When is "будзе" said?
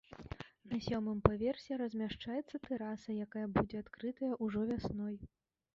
3.57-3.75